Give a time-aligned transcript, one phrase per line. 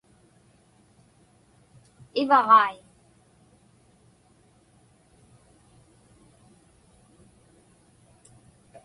[2.21, 2.73] Ivaġai.